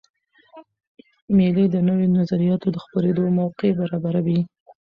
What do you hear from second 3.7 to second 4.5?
برابروي.